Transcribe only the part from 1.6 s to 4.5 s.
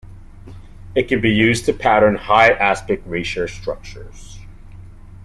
to pattern high aspect ratio structures.